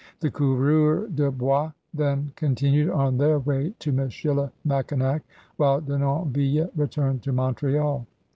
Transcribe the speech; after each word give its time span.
The 0.21 0.31
coureura 0.31 1.11
de 1.15 1.29
hois 1.29 1.73
then 1.93 2.31
continued 2.35 2.89
on 2.89 3.19
their 3.19 3.37
way 3.37 3.75
to 3.77 3.91
Michilimackinac 3.91 5.21
while 5.57 5.79
Denonville 5.79 6.71
returned 6.75 7.21
to 7.21 7.31
Montreal. 7.31 8.07